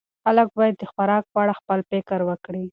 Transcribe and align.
خلک 0.23 0.47
باید 0.57 0.75
د 0.77 0.83
خوراک 0.91 1.23
په 1.33 1.37
اړه 1.43 1.53
خپل 1.59 1.79
فکر 1.91 2.19
وکړي. 2.29 2.63